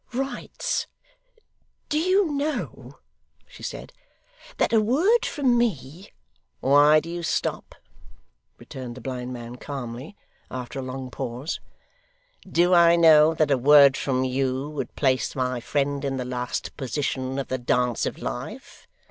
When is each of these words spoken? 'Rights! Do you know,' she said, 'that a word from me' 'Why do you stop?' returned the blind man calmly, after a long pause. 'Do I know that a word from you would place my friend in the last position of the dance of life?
'Rights! 0.15 0.87
Do 1.87 1.99
you 1.99 2.31
know,' 2.31 2.97
she 3.45 3.61
said, 3.61 3.93
'that 4.57 4.73
a 4.73 4.81
word 4.81 5.27
from 5.27 5.55
me' 5.59 6.09
'Why 6.59 6.99
do 6.99 7.07
you 7.07 7.21
stop?' 7.21 7.75
returned 8.57 8.95
the 8.95 9.01
blind 9.01 9.31
man 9.31 9.57
calmly, 9.57 10.17
after 10.49 10.79
a 10.79 10.81
long 10.81 11.11
pause. 11.11 11.59
'Do 12.51 12.73
I 12.73 12.95
know 12.95 13.35
that 13.35 13.51
a 13.51 13.59
word 13.59 13.95
from 13.95 14.23
you 14.23 14.71
would 14.71 14.95
place 14.95 15.35
my 15.35 15.59
friend 15.59 16.03
in 16.03 16.17
the 16.17 16.25
last 16.25 16.75
position 16.77 17.37
of 17.37 17.49
the 17.49 17.59
dance 17.59 18.07
of 18.07 18.17
life? 18.17 18.87